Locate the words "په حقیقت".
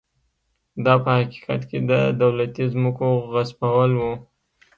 1.03-1.61